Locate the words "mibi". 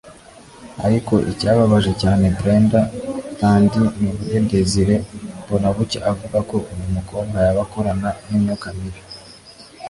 8.77-9.01